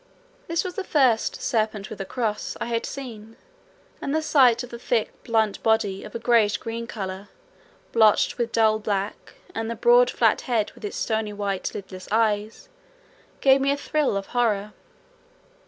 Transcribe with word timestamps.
This 0.47 0.63
was 0.63 0.73
the 0.73 0.83
first 0.83 1.39
serpent 1.43 1.91
with 1.91 2.01
a 2.01 2.05
cross 2.05 2.57
I 2.59 2.65
had 2.65 2.87
seen, 2.87 3.37
and 4.01 4.15
the 4.15 4.23
sight 4.23 4.63
of 4.63 4.71
the 4.71 4.79
thick 4.79 5.11
blunt 5.23 5.61
body 5.61 6.03
of 6.03 6.15
a 6.15 6.17
greenish 6.17 6.57
grey 6.57 6.83
colour 6.87 7.27
blotched 7.91 8.39
with 8.39 8.51
dull 8.51 8.79
black, 8.79 9.35
and 9.53 9.69
the 9.69 9.75
broad 9.75 10.09
flat 10.09 10.41
head 10.49 10.71
with 10.71 10.83
its 10.83 10.97
stony 10.97 11.33
white 11.33 11.69
lidless 11.75 12.07
eyes, 12.11 12.67
gave 13.41 13.61
me 13.61 13.69
a 13.69 13.77
thrill 13.77 14.17
of 14.17 14.25
horror. 14.33 14.73